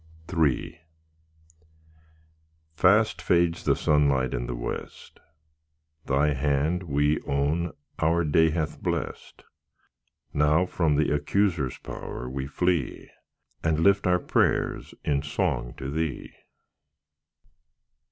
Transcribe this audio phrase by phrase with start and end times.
[0.35, 0.79] III
[2.73, 5.19] Fast fades the sunlight in the west;
[6.07, 9.43] Thy hand we own our day hath blessed;
[10.33, 13.11] Now from the accuser's power we flee,
[13.63, 16.31] And lift our prayers in song to Thee.